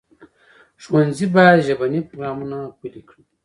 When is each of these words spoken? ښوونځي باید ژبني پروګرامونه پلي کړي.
ښوونځي 0.83 1.27
باید 1.35 1.63
ژبني 1.67 1.99
پروګرامونه 2.07 2.57
پلي 2.79 3.01
کړي. 3.09 3.23